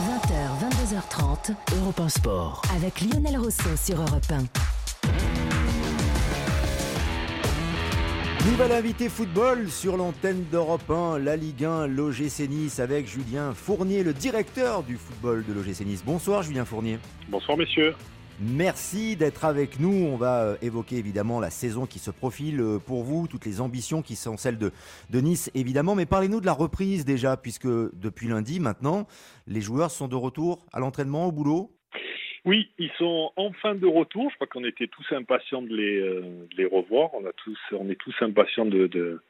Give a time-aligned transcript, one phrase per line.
[0.00, 0.32] 20h,
[0.64, 2.62] 22h30, Europe 1 Sport.
[2.74, 4.44] Avec Lionel Rousseau sur Europe 1.
[8.50, 14.02] Nouvel invité football sur l'antenne d'Europe 1, la Ligue 1, l'OGC Nice avec Julien Fournier,
[14.02, 16.02] le directeur du football de l'OGC Nice.
[16.02, 16.98] Bonsoir Julien Fournier.
[17.28, 17.94] Bonsoir messieurs.
[18.42, 20.06] Merci d'être avec nous.
[20.06, 23.60] On va euh, évoquer évidemment la saison qui se profile euh, pour vous, toutes les
[23.60, 24.72] ambitions qui sont celles de,
[25.12, 25.94] Nice évidemment.
[25.94, 29.06] Mais parlez-nous de la reprise déjà, puisque depuis lundi maintenant,
[29.46, 31.70] les joueurs sont de retour à l'entraînement, au boulot?
[32.46, 34.30] Oui, ils sont enfin de retour.
[34.30, 37.10] Je crois qu'on était tous impatients de les, euh, revoir.
[37.12, 39.20] On, a tous, on est tous impatients de,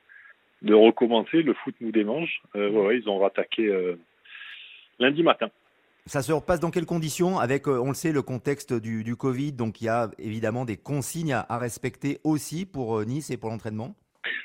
[0.63, 1.43] recommencer.
[1.43, 2.43] Le foot nous démange.
[2.55, 3.97] Ils ont rattaqué
[5.01, 5.51] lundi matin.
[6.07, 9.81] Ça se repasse dans quelles conditions Avec, on le sait, le contexte du, Covid, donc
[9.81, 13.95] il y a évidemment des consignes à, respecter aussi pour Nice et pour l'entraînement?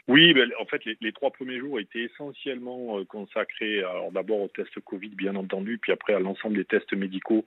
[0.08, 4.80] Oui, ben, en fait, les, trois premiers jours étaient essentiellement consacrés, alors d'abord au test
[4.80, 7.46] Covid, bien entendu, puis après à l'ensemble des tests médicaux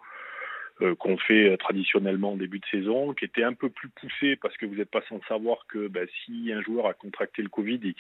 [0.81, 4.57] euh, qu'on fait traditionnellement en début de saison, qui était un peu plus poussé parce
[4.57, 7.81] que vous n'êtes pas sans savoir que ben, si un joueur a contracté le Covid,
[7.83, 7.95] il,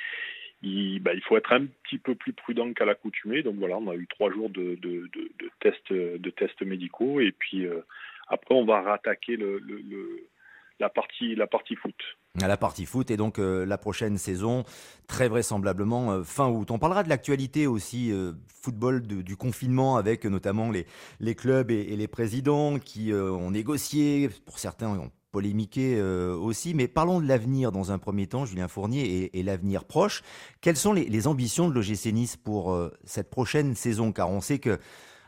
[0.62, 3.42] il, ben, il faut être un petit peu plus prudent qu'à l'accoutumée.
[3.42, 4.78] Donc voilà, on a eu trois jours de,
[5.60, 7.80] tests, médicaux et puis euh,
[8.28, 9.38] après on va rattaquer
[10.78, 11.94] la partie foot
[12.40, 14.62] la partie foot et donc euh, la prochaine saison
[15.08, 16.70] très vraisemblablement euh, fin août.
[16.70, 18.12] On parlera de l'actualité aussi
[18.46, 24.88] football du confinement avec notamment les, clubs et, les présidents qui ont négocié, pour certains
[24.88, 29.42] ont polémiqué euh, aussi, mais parlons de l'avenir dans un premier temps, Julien Fournier, et,
[29.42, 30.22] l'avenir proche.
[30.60, 34.12] Quelles sont les, ambitions de l'OGC Nice pour euh, cette prochaine saison?
[34.12, 34.78] Car on sait que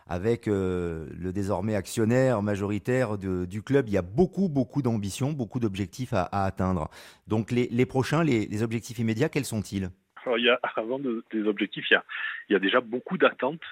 [0.06, 5.60] avec euh, le désormais actionnaire majoritaire du club, il y a beaucoup, beaucoup d'ambitions, beaucoup
[5.60, 6.90] d'objectifs à, atteindre.
[7.28, 9.90] Donc les, prochains, les, objectifs immédiats, quels sont-ils?
[10.36, 13.62] Il y a, Avant de, des objectifs, il y a déjà beaucoup d'attentes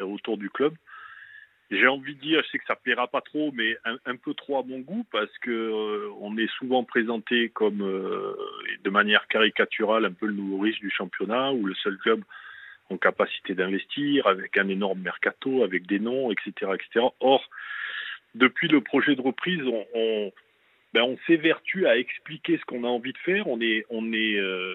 [0.00, 0.74] autour du club.
[1.72, 4.58] J'ai envie de dire, je sais que ça plaira pas trop, mais un, peu trop
[4.58, 8.36] à mon goût parce que euh, on est souvent présenté comme euh,
[8.84, 12.22] de manière caricaturale un peu le nouveau riche du championnat ou le seul club
[12.90, 17.06] en capacité d'investir, avec un énorme mercato, avec des noms, etc., etc.
[17.20, 17.48] Or,
[18.34, 19.62] depuis le projet de reprise,
[20.92, 23.48] ben on s'évertue à expliquer ce qu'on a envie de faire.
[23.48, 23.86] On est,
[24.38, 24.74] euh,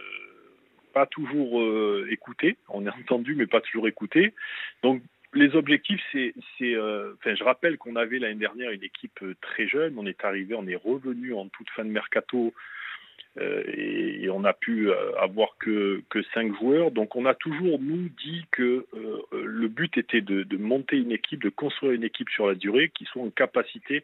[0.96, 1.62] pas toujours
[2.09, 2.57] écouté.
[2.69, 4.34] On est entendu, mais pas toujours écouté.
[4.81, 5.03] Donc,
[5.34, 9.96] les objectifs, c'est, euh, je rappelle qu'on avait l'année dernière une équipe très jeune.
[9.98, 12.54] On est arrivé, on est revenu en toute fin de mercato
[13.40, 16.92] euh, et, on a pu euh, avoir que, cinq joueurs.
[16.92, 21.44] Donc on a toujours nous dit que euh, le but était de, monter une équipe,
[21.44, 24.04] de construire une équipe sur la durée qui soit en capacité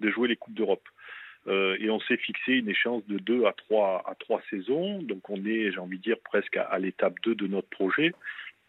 [0.00, 0.86] de jouer les coupes d'Europe.
[1.48, 5.02] Euh, et on s'est fixé une échéance de deux à trois à trois saisons.
[5.02, 8.12] Donc on est, j'ai envie de dire, presque à, à l'étape 2 de notre projet.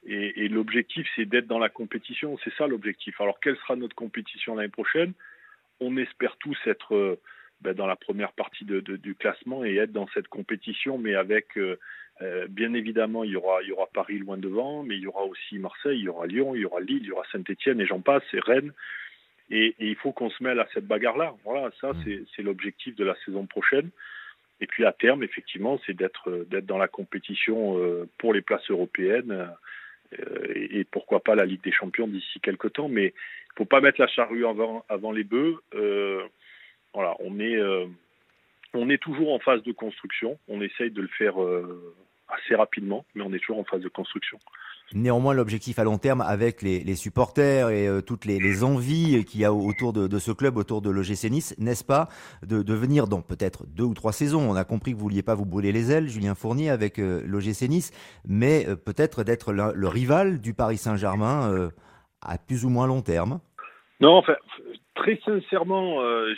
[0.06, 2.38] Et, et l'objectif, c'est d'être dans la compétition.
[2.44, 3.20] C'est ça l'objectif.
[3.22, 5.14] Alors quelle sera notre compétition l'année prochaine?
[5.80, 7.20] On espère tous être
[7.62, 11.16] ben, dans la première partie de, de, du classement et être dans cette compétition, mais
[11.16, 11.80] avec euh,
[12.22, 15.08] euh, bien évidemment il y aura il y aura Paris loin devant, mais il y
[15.08, 17.80] aura aussi Marseille, il y aura Lyon, il y aura Lille, il y aura Saint-Étienne
[17.80, 18.74] et j'en passe, et Rennes.
[19.50, 21.36] Et, et, il faut qu'on se mêle à cette bagarre-là.
[21.44, 22.26] Voilà, ça mmh.
[22.36, 23.90] c'est l'objectif de la saison prochaine.
[24.62, 29.32] Et puis à terme, effectivement, c'est d'être dans la compétition euh, pour les places européennes
[29.32, 29.46] euh,
[30.56, 32.90] et, et, pourquoi pas la Ligue des Champions d'ici quelques temps.
[32.90, 35.58] Mais il faut pas mettre la charrue avant avant les bœufs.
[35.76, 36.24] Euh,
[36.94, 37.86] voilà, on est, euh,
[38.74, 40.38] on est toujours en phase de construction.
[40.48, 41.96] On essaye de le faire euh,
[42.28, 44.40] assez rapidement, mais on est toujours en phase de construction.
[44.94, 49.46] Néanmoins, l'objectif à long terme avec les, supporters et euh, toutes les, envies qu'il y
[49.46, 52.08] a autour de, ce club, autour de l'OGC Nice, n'est-ce pas,
[52.46, 54.50] de, venir dans peut-être deux ou trois saisons.
[54.50, 57.22] On a compris que vous vouliez pas vous brûler les ailes, Julien Fournier, avec euh,
[57.26, 57.92] l'OGC Nice,
[58.28, 61.70] mais euh, peut-être d'être le, rival du Paris Saint-Germain euh,
[62.22, 63.40] à plus ou moins long terme.
[64.00, 64.36] Non, enfin,
[64.96, 66.34] très sincèrement, euh,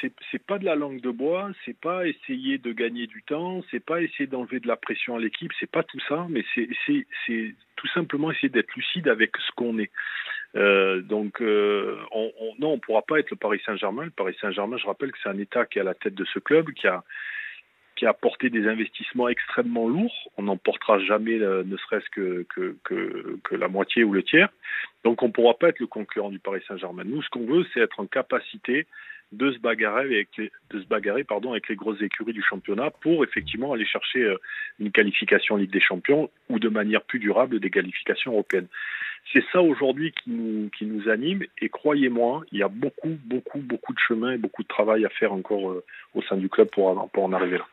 [0.00, 3.84] c'est pas de la langue de bois, c'est pas essayer de gagner du temps, c'est
[3.84, 7.88] pas essayer d'enlever de la pression à l'équipe, c'est pas tout ça, mais c'est tout
[7.88, 9.90] simplement essayer d'être lucide avec ce qu'on est.
[10.56, 14.04] Euh, donc, euh, on, on, non, on pourra pas être le Paris Saint-Germain.
[14.04, 16.24] Le Paris Saint-Germain, je rappelle que c'est un État qui est à la tête de
[16.24, 17.04] ce club, qui a
[17.98, 20.30] qui a apporté des investissements extrêmement lourds.
[20.36, 22.46] On n'en portera jamais, euh, ne serait-ce que,
[22.84, 24.48] que, la moitié ou le tiers.
[25.04, 27.02] Donc on ne pourra pas être le concurrent du Paris Saint-Germain.
[27.04, 28.86] Nous, ce qu'on veut, c'est être en capacité
[29.32, 32.90] de se bagarrer avec les, de se bagarrer pardon avec les grosses écuries du championnat
[33.02, 34.36] pour effectivement aller chercher euh,
[34.78, 38.68] une qualification en Ligue des Champions ou de manière plus durable des qualifications européennes.
[39.32, 43.58] C'est ça aujourd'hui qui nous qui nous anime et croyez-moi, il y a beaucoup beaucoup
[43.58, 45.84] beaucoup de chemin et beaucoup de travail à faire encore euh,
[46.14, 47.66] au sein du club pour pour en arriver là.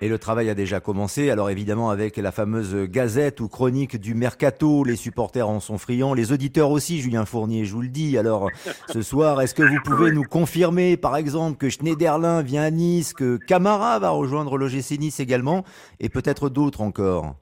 [0.00, 1.30] Et le travail a déjà commencé.
[1.30, 6.14] Alors évidemment avec la fameuse gazette ou chronique du mercato, les supporters en sont friands,
[6.14, 8.18] les auditeurs aussi, Julien Fournier, je vous le dis.
[8.18, 8.50] Alors
[8.92, 13.12] ce soir, est-ce que vous pouvez nous confirmer par exemple que Schneiderlin vient à Nice,
[13.12, 15.64] que Camara va rejoindre l'OGC Nice également
[16.00, 17.36] et peut-être d'autres encore?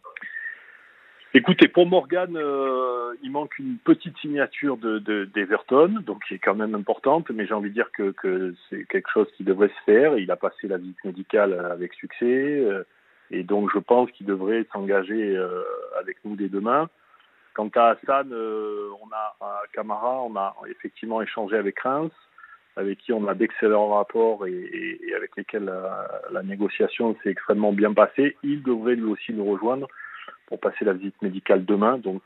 [1.32, 6.56] Écoutez, pour Morgan, euh, il manque une petite signature de d'Everton, donc qui est quand
[6.56, 9.84] même importante, mais j'ai envie de dire que, que c'est quelque chose qui devrait se
[9.84, 10.18] faire.
[10.18, 12.82] Il a passé la visite médicale avec succès, euh,
[13.30, 15.62] et donc je pense qu'il devrait s'engager euh,
[16.00, 16.88] avec nous dès demain.
[17.54, 22.12] Quant à Hassan, on a à Camara, on a effectivement échangé avec Reims,
[22.74, 27.72] avec qui on a d'excellents rapports et, et, avec lesquels la, la négociation s'est extrêmement
[27.72, 28.36] bien passée.
[28.42, 29.86] Il devrait lui aussi nous rejoindre
[30.50, 31.96] pour passer la visite médicale demain.
[31.96, 32.20] Donc,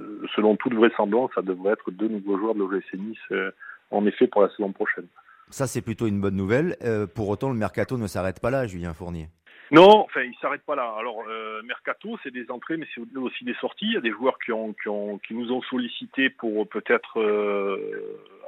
[0.00, 3.52] euh, selon toute vraisemblance, ça devrait être deux nouveaux joueurs de l'OGC Nice, euh,
[3.92, 5.06] en effet, pour la saison prochaine.
[5.50, 6.76] Ça, c'est plutôt une bonne nouvelle.
[6.82, 9.28] Euh, pour autant, le mercato ne s'arrête pas là, Julien Fournier.
[9.70, 10.94] Non, enfin, il s'arrête pas là.
[10.98, 11.24] Alors,
[11.62, 13.84] mercato, c'est des entrées, mais c'est aussi des sorties.
[13.84, 17.20] Il y a des joueurs qui, ont, qui, ont, qui nous ont sollicité pour peut-être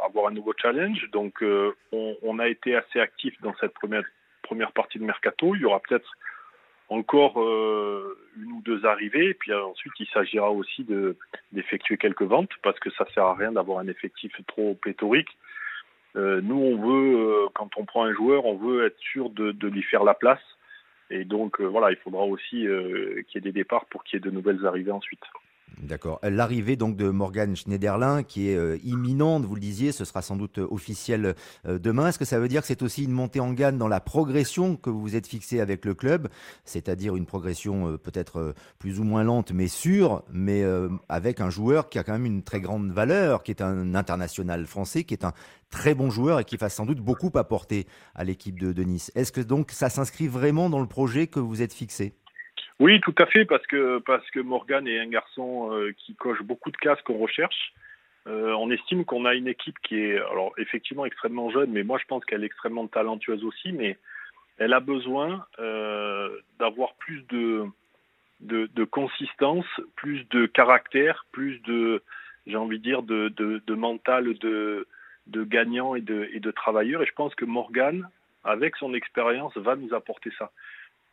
[0.02, 1.10] avoir un nouveau challenge.
[1.12, 1.44] Donc,
[1.92, 4.04] on, on, a été assez actifs dans cette première,
[4.40, 5.54] première partie de mercato.
[5.54, 6.10] Il y aura peut-être
[6.90, 11.16] encore euh, une ou deux arrivées, et puis euh, ensuite il s'agira aussi de
[11.52, 15.28] d'effectuer quelques ventes parce que ça sert à rien d'avoir un effectif trop pléthorique.
[16.16, 19.68] Euh, nous, on veut, quand on prend un joueur, on veut être sûr de, de
[19.68, 20.42] lui faire la place,
[21.08, 24.28] et donc voilà, il faudra aussi qu'il y ait des départs pour qu'il y ait
[24.28, 25.22] de nouvelles arrivées ensuite.
[25.82, 26.20] D'accord.
[26.22, 30.36] L'arrivée donc de Morgan Schneiderlin, qui est euh, imminente, vous le disiez, ce sera sans
[30.36, 31.34] doute euh, officiel
[31.66, 32.08] euh, demain.
[32.08, 34.76] Est-ce que ça veut dire que c'est aussi une montée en gamme dans la progression
[34.76, 36.28] que vous vous êtes fixée avec le club,
[36.64, 40.62] c'est-à-dire une progression peut-être plus ou moins lente, mais sûre, mais
[41.08, 44.66] avec un joueur qui a quand même une très grande valeur, qui est un international
[44.66, 45.32] français, qui est un
[45.70, 49.10] très bon joueur et qui va sans doute beaucoup apporter à l'équipe de, de Nice.
[49.14, 52.14] Est-ce que donc ça s'inscrit vraiment dans le projet que vous êtes fixé?
[52.80, 56.42] Oui, tout à fait, parce que parce que Morgan est un garçon euh, qui coche
[56.42, 57.74] beaucoup de cases qu'on recherche.
[58.26, 61.98] Euh, on estime qu'on a une équipe qui est alors effectivement extrêmement jeune, mais moi
[61.98, 63.98] je pense qu'elle est extrêmement talentueuse aussi, mais
[64.56, 67.66] elle a besoin euh, d'avoir plus de,
[68.40, 69.66] de, consistance,
[69.96, 72.02] plus de caractère, plus de
[72.46, 74.86] j'ai envie de dire de, de, de mental de,
[75.26, 77.02] de gagnant et de, et de travailleur.
[77.02, 78.08] Et je pense que Morgan,
[78.42, 80.50] avec son expérience, va nous apporter ça.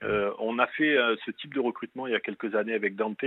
[0.03, 2.95] Euh, on a fait euh, ce type de recrutement il y a quelques années avec
[2.95, 3.23] Dante.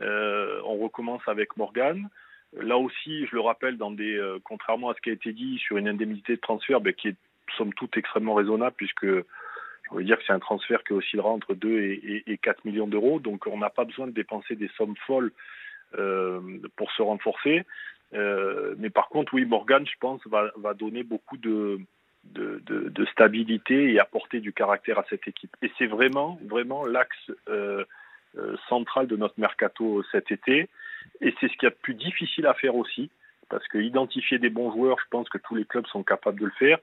[0.00, 2.08] Euh, on recommence avec Morgan.
[2.56, 3.78] Là aussi, je le rappelle,
[4.44, 7.16] contrairement à ce qui a été dit sur une indemnité de transfert, ben, qui est
[7.56, 11.54] somme toute extrêmement raisonnable, puisque je veux dire que c'est un transfert qui oscillera entre
[11.54, 13.18] 2 et, et 4 millions d'euros.
[13.18, 15.32] Donc on n'a pas besoin de dépenser des sommes folles
[16.76, 17.64] pour se renforcer.
[18.12, 21.36] mais par contre, oui, Morgan, je pense, va, donner beaucoup
[22.32, 25.54] de, de, de, stabilité et apporter du caractère à cette équipe.
[25.62, 27.84] Et c'est vraiment, vraiment l'axe euh,
[28.36, 30.68] euh, central de notre mercato cet été.
[31.20, 33.10] Et c'est ce qui est a de plus difficile à faire aussi,
[33.48, 36.46] parce que identifier des bons joueurs, je pense que tous les clubs sont capables de
[36.46, 36.78] le faire.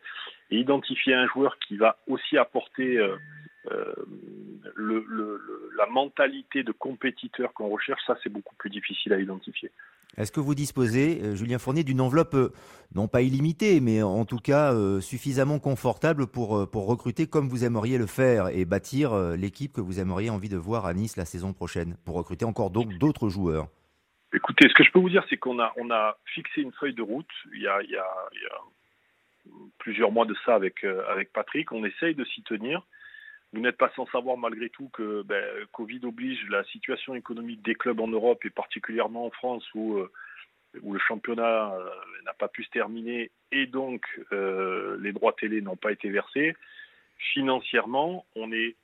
[0.51, 3.93] Et identifier un joueur qui va aussi apporter euh,
[4.75, 9.71] le, le, la mentalité de compétiteur qu'on recherche, ça c'est beaucoup plus difficile à identifier.
[10.17, 12.49] Est-ce que vous disposez, euh, Julien Fournier, d'une enveloppe euh,
[12.93, 17.63] non pas illimitée, mais en tout cas euh, suffisamment confortable pour, pour recruter comme vous
[17.63, 21.23] aimeriez le faire et bâtir l'équipe que vous aimeriez envie de voir à Nice la
[21.23, 23.67] saison prochaine, pour recruter encore d'autres joueurs?
[24.33, 26.93] Écoutez, ce que je peux vous dire, c'est qu'on a, on a fixé une feuille
[26.93, 27.79] de route il y a,
[29.79, 31.71] plusieurs mois de ça avec, avec Patrick.
[31.71, 32.85] On essaye de s'y tenir.
[33.53, 35.43] Vous n'êtes pas sans savoir malgré tout que ben,
[35.73, 40.09] Covid oblige la situation économique des clubs en Europe et particulièrement en France où, euh,
[40.73, 41.89] le championnat euh,
[42.23, 46.55] n'a pas pu se terminer et donc euh, les droits télé n'ont pas été versés.
[47.33, 48.75] Financièrement, on est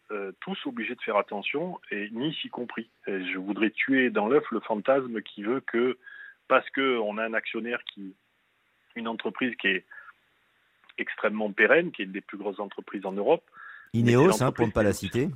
[0.42, 2.88] tous obligés de faire attention et Nice y compris.
[3.08, 5.98] je voudrais tuer dans l'œuf le fantasme qui veut que
[6.48, 8.14] parce qu'on a un actionnaire qui,
[8.96, 9.86] une entreprise qui est
[11.00, 13.44] extrêmement pérenne, qui est une des plus grosses entreprises en Europe,
[13.94, 15.30] Ineos, hein, pour ne pas la citer.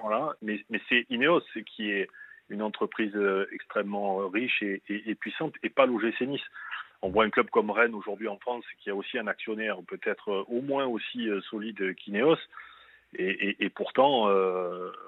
[0.00, 2.08] Voilà, mais, mais c'est Ineos qui est
[2.48, 6.42] une entreprise euh, extrêmement euh, riche et, puissante, et pas l'OGC Nice.
[7.02, 10.30] On voit un club comme Rennes aujourd'hui en France qui a aussi un actionnaire peut-être
[10.30, 12.38] euh, au moins aussi solide qu'Ineos.
[13.16, 14.24] Et, et, pourtant,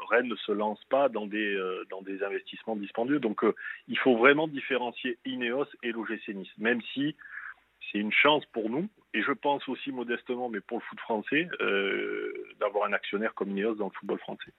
[0.09, 1.54] Rennes ne se lance pas dans des,
[1.90, 3.18] dans des investissements dispendieux.
[3.18, 3.42] Donc,
[3.88, 7.14] il faut vraiment différencier Ineos et l'OGC Nice, même si
[7.90, 11.49] c'est une chance pour nous, et je pense aussi modestement, mais pour le foot français,
[11.61, 14.52] euh, d'avoir un actionnaire comme Ineos dans le football français.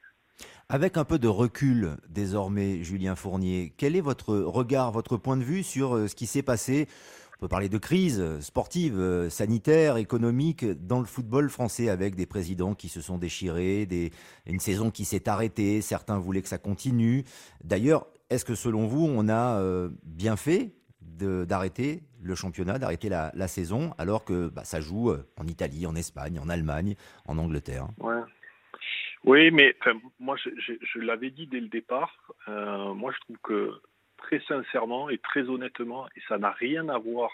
[0.69, 5.43] Avec un peu de recul désormais, Julien Fournier, quel est votre regard, votre point de
[5.43, 6.88] vue sur euh, ce qui s'est passé?
[7.38, 12.75] On peut parler de crise sportive, sanitaire, économique dans le football français avec des présidents
[12.75, 14.11] qui se sont déchirés, des,
[14.45, 17.23] une saison qui s'est arrêtée, certains voulaient que ça continue.
[17.63, 19.59] D'ailleurs, est-ce que selon vous, on a
[20.03, 25.47] bien fait d'arrêter le championnat, d'arrêter la, saison, alors que bah, ça joue euh, en
[25.47, 26.95] Italie, en Espagne, en Allemagne,
[27.27, 27.87] en Angleterre.
[29.23, 29.75] Oui, mais
[30.19, 33.71] moi, je, l'avais dit dès le départ, euh, moi je trouve que
[34.17, 37.29] très sincèrement et très honnêtement, et ça n'a rien à voir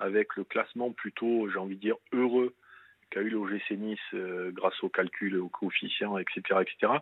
[0.00, 2.54] avec le classement plutôt, j'ai envie de dire, heureux
[3.10, 6.92] qu'a eu l'OGC Nice euh, grâce aux calculs, aux coefficients, etc., etc.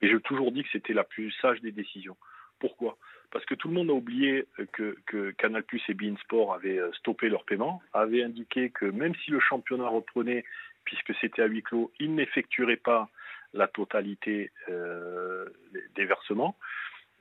[0.00, 2.16] Mais j'ai toujours dit que c'était la plus sage des décisions.
[2.62, 2.96] Pourquoi?
[3.32, 6.92] Parce que tout le monde a oublié que, Canal Plus et Bein Sport avaient euh,
[6.92, 10.44] stoppé leur paiement, avaient indiqué que même si le championnat reprenait,
[10.84, 13.08] puisque c'était à huis clos, ils n'effectueraient pas
[13.52, 15.46] la totalité euh,
[15.96, 16.56] des versements.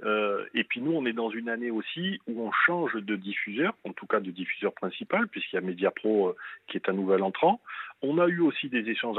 [0.03, 3.73] Euh, et puis nous, on est dans une année aussi où on change de diffuseur,
[3.83, 6.35] en tout cas de diffuseur principal, puisqu'il y a Mediapro
[6.67, 7.61] qui est un nouvel entrant.
[8.03, 9.17] On a eu aussi des échanges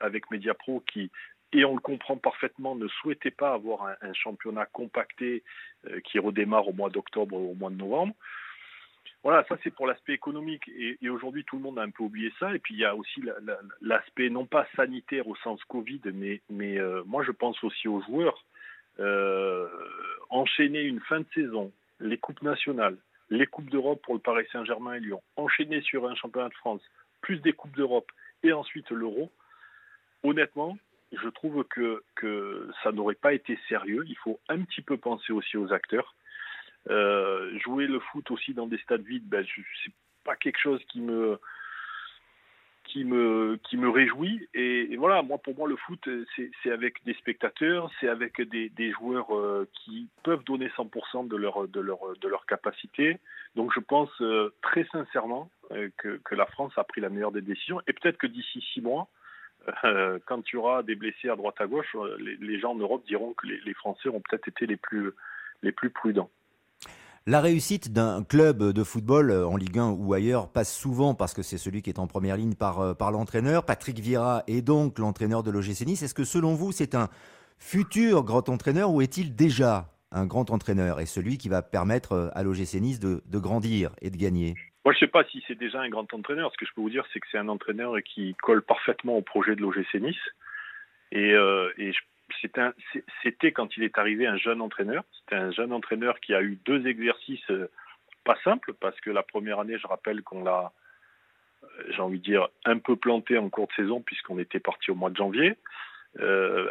[0.00, 1.10] avec Mediapro qui
[1.54, 5.44] et on le comprend parfaitement, ne souhaitait pas avoir un, championnat compacté
[5.86, 8.14] euh, qui redémarre au mois d'octobre ou au mois de novembre.
[9.22, 10.68] Voilà, ça c'est pour l'aspect économique.
[10.76, 12.54] Et, aujourd'hui, tout le monde a un peu oublié ça.
[12.54, 13.22] Et puis il y a aussi
[13.80, 18.02] l'aspect non pas sanitaire au sens Covid, mais, mais euh, moi je pense aussi aux
[18.02, 18.44] joueurs.
[18.98, 19.68] Euh,
[20.30, 22.96] enchaîner une fin de saison, les coupes nationales,
[23.30, 26.82] les coupes d'Europe pour le Paris Saint-Germain et Lyon, enchaîner sur un championnat de France,
[27.20, 28.10] plus des coupes d'Europe
[28.42, 29.30] et ensuite l'Euro.
[30.22, 30.76] Honnêtement,
[31.22, 32.02] je trouve que,
[32.82, 34.04] ça n'aurait pas été sérieux.
[34.06, 36.14] Il faut un petit peu penser aussi aux acteurs.
[36.90, 39.44] Euh, jouer le foot aussi dans des stades vides, ben,
[39.82, 39.92] c'est
[40.24, 41.38] pas quelque chose qui me
[43.88, 46.08] réjouit et, voilà moi pour moi le foot
[46.62, 51.36] c'est avec des spectateurs c'est avec des, joueurs euh, qui peuvent donner 100% de
[52.28, 53.18] leur capacité
[53.56, 55.50] donc je pense euh, très sincèrement
[55.96, 59.08] que la France a pris la meilleure des décisions et peut-être que d'ici six mois
[59.84, 63.04] euh, quand tu auras des blessés à droite à gauche, euh, les, gens en Europe
[63.06, 65.12] diront que les, Français ont peut-être été les plus,
[65.62, 66.30] les plus prudents.
[67.26, 71.32] La réussite d'un club de football euh, en Ligue 1 ou ailleurs passe souvent parce
[71.32, 73.64] que c'est celui qui est en première ligne par, par l'entraîneur.
[73.64, 76.02] Patrick Vieira est donc l'entraîneur de l'OGC Nice.
[76.02, 77.08] Est-ce que selon vous, c'est un
[77.58, 82.42] futur grand entraîneur ou est-il déjà un grand entraîneur et celui qui va permettre à
[82.42, 84.54] l'OGC Nice de grandir et de gagner?
[84.84, 86.52] Moi, je ne sais pas si c'est déjà un grand entraîneur.
[86.52, 89.22] Ce que je peux vous dire, c'est que c'est un entraîneur qui colle parfaitement au
[89.22, 90.16] projet de l'OGC Nice.
[91.10, 91.72] Et, euh,
[93.22, 95.04] c'était quand il est arrivé un jeune entraîneur.
[95.20, 97.70] C'était un jeune entraîneur qui a eu deux exercices euh,
[98.24, 100.72] pas simples, parce que la première année, je rappelle qu'on l'a,
[101.62, 104.90] euh, j'ai envie de dire, un peu planté en cours de saison, puisqu'on était parti
[104.90, 105.56] au mois de janvier.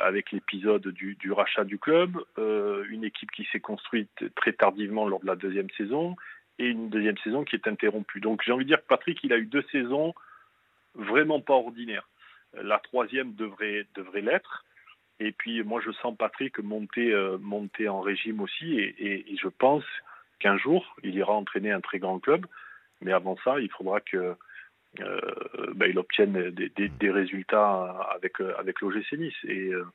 [0.03, 5.19] avec l'épisode du, du, rachat du club, une équipe qui s'est construite très tardivement lors
[5.19, 6.15] de la deuxième saison,
[6.59, 8.19] et une deuxième saison qui est interrompue.
[8.19, 10.13] Donc j'ai envie de dire que Patrick, il a eu deux saisons
[10.95, 12.07] vraiment pas ordinaires.
[12.61, 14.63] La troisième devrait, devrait l'être.
[15.19, 18.79] Et puis moi, je sens Patrick monter, euh, monter en régime aussi.
[18.79, 19.85] Et, je pense
[20.39, 22.45] qu'un jour, il ira entraîner un très grand club.
[23.01, 24.35] Mais avant ça, il faudra que
[24.99, 25.21] euh,
[25.73, 29.33] ben, obtienne des, résultats avec, avec l'OGC Nice.
[29.45, 29.85] Euh,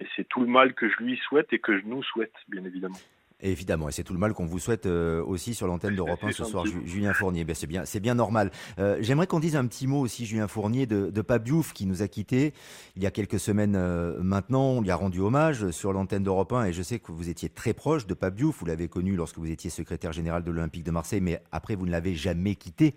[0.00, 2.64] et c'est tout le mal que je lui souhaite et que je nous souhaite, bien
[2.64, 2.98] évidemment.
[3.40, 6.32] Évidemment, et c'est tout le mal qu'on vous souhaite euh, aussi sur l'antenne d'Europe 1
[6.32, 7.44] ce soir, Julien Fournier.
[7.44, 8.50] Ben, c'est bien, c'est bien normal.
[8.80, 11.86] Euh, j'aimerais qu'on dise un petit mot aussi, Julien Fournier, de, de Pape Diouf qui
[11.86, 12.52] nous a quittés
[12.96, 14.70] il y a quelques semaines euh, maintenant.
[14.70, 17.48] On lui a rendu hommage sur l'antenne d'Europe 1 et je sais que vous étiez
[17.48, 18.58] très proche de Pape Diouf.
[18.58, 21.86] Vous l'avez connu lorsque vous étiez secrétaire général de l'Olympique de Marseille, mais après vous
[21.86, 22.96] ne l'avez jamais quitté.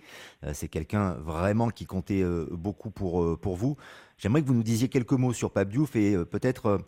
[0.53, 3.77] c'est quelqu'un vraiment qui comptait beaucoup pour pour vous.
[4.17, 6.79] J'aimerais que vous nous disiez quelques mots sur Pape Diouf et peut-être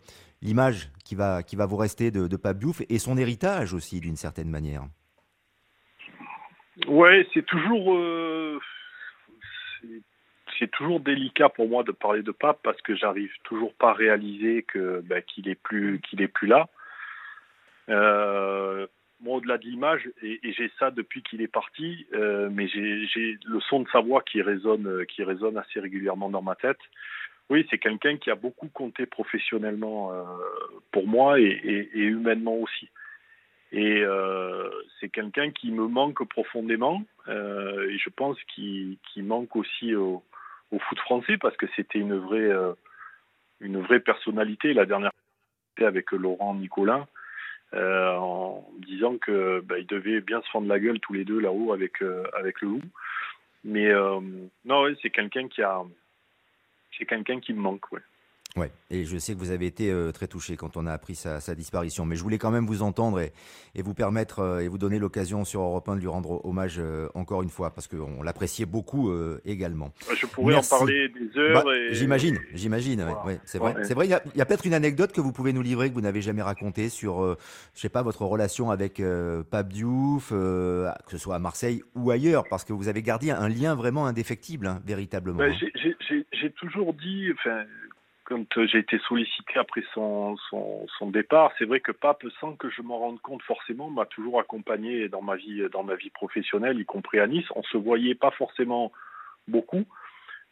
[0.42, 4.16] l'image qui va, qui va vous rester de, Pape Diouf et son héritage aussi, d'une
[4.16, 4.82] certaine manière.
[6.88, 8.58] Ouais, c'est toujours, euh,
[10.72, 14.64] toujours délicat pour moi de parler de Pape parce que j'arrive toujours pas à réaliser
[14.64, 16.68] que bah, qu'il est plus qu'il plus là.
[17.88, 18.86] Euh,
[19.20, 23.60] moi, au-delà de l'image, et, j'ai ça depuis qu'il est parti, euh, mais j'ai le
[23.60, 26.80] son de sa voix qui résonne, qui résonne assez régulièrement dans ma tête.
[27.50, 30.24] Oui, c'est quelqu'un qui a beaucoup compté professionnellement euh,
[30.92, 32.88] pour moi et, humainement aussi.
[33.70, 39.94] Et euh, c'est quelqu'un qui me manque profondément euh, et je pense qu'il manque aussi
[39.94, 40.22] au,
[40.88, 42.50] foot français parce que c'était une vraie,
[43.60, 44.72] une vraie personnalité.
[44.72, 45.12] La dernière
[45.78, 47.06] fois, avec Laurent Nicolas,
[47.72, 51.72] en disant que bah, ils devaient bien se fendre la gueule tous les deux là-haut
[51.72, 52.82] avec, avec le loup.
[53.62, 53.92] Mais
[54.64, 55.84] non, c'est quelqu'un qui a
[56.98, 57.90] c'est quelqu'un qui me manque.
[57.92, 58.00] Ouais.
[58.56, 61.16] Ouais, et je sais que vous avez été euh, très touché quand on a appris
[61.16, 63.32] sa, disparition, mais je voulais quand même vous entendre et,
[63.74, 66.76] et vous permettre euh, et vous donner l'occasion sur Europe 1 de lui rendre hommage
[66.78, 69.12] euh, encore une fois, parce qu'on l'appréciait beaucoup
[69.44, 69.92] également.
[70.14, 71.64] Je pourrais en parler des heures.
[71.64, 73.74] Bah, j'imagine, j'imagine, ouais, c'est vrai.
[73.82, 76.00] C'est vrai, il y a, peut-être une anecdote que vous pouvez nous livrer que vous
[76.00, 77.36] n'avez jamais racontée sur,
[77.74, 79.02] je sais pas, votre relation avec
[79.50, 83.48] Pape Diouf, que ce soit à Marseille ou ailleurs, parce que vous avez gardé un
[83.48, 85.38] lien vraiment indéfectible, hein, véritablement.
[85.38, 85.68] Bah, hein.
[86.44, 87.64] J'ai toujours dit, enfin
[88.24, 90.36] quand j'ai été sollicité après son,
[91.06, 95.08] départ, c'est vrai que Pape, sans que je m'en rende compte forcément, m'a toujours accompagné
[95.08, 97.46] dans ma vie, dans ma vie professionnelle, y compris à Nice.
[97.56, 98.92] On se voyait pas forcément
[99.48, 99.86] beaucoup,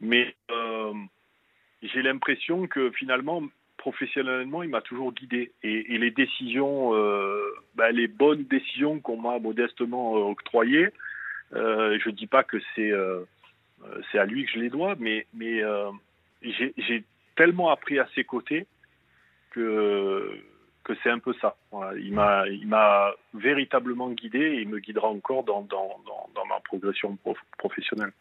[0.01, 0.95] mais euh,
[1.83, 3.43] j'ai l'impression que finalement,
[3.77, 5.53] professionnellement, il m'a toujours guidé.
[5.63, 7.43] Et, les décisions, euh,
[7.75, 10.89] bah, les bonnes décisions qu'on m'a modestement euh, octroyées,
[11.55, 12.93] euh, je dis pas que c'est
[14.11, 15.63] c'est à lui que je les dois, mais mais
[16.43, 17.05] j'ai
[17.37, 18.67] tellement appris à ses côtés
[19.51, 20.39] que,
[21.03, 21.57] c'est un peu ça.
[21.99, 25.67] Il m'a véritablement guidé et il me guidera encore dans,
[26.73, 27.19] progression
[27.59, 28.13] professionnelle.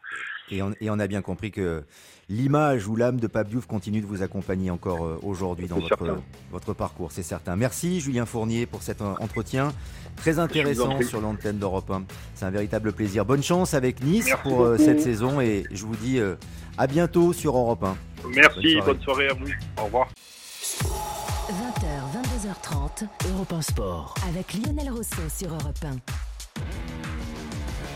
[0.51, 1.84] Et on, et on, a bien compris que
[2.27, 6.17] l'image ou l'âme de Pape Diouf continue de vous accompagner encore euh, aujourd'hui dans votre,
[6.51, 7.55] votre parcours, c'est certain.
[7.55, 9.72] Merci Julien Fournier pour cet entretien
[10.17, 12.03] très intéressant sur l'antenne d'Europe 1.
[12.36, 13.25] C'est un véritable plaisir.
[13.25, 16.36] Bonne chance avec Nice pour euh, cette saison et je vous dis euh,
[16.77, 17.96] à bientôt sur Europe 1.
[18.36, 19.48] Merci, bonne soirée, à vous.
[19.79, 20.10] Au revoir.
[21.51, 24.15] 20h, 22h30, Europe 1 Sport.
[24.29, 26.31] Avec Lionel Rousseau sur Europe 1.